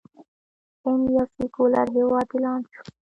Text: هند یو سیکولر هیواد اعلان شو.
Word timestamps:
هند 0.83 1.03
یو 1.15 1.23
سیکولر 1.35 1.87
هیواد 1.95 2.27
اعلان 2.31 2.61
شو. 2.71 2.81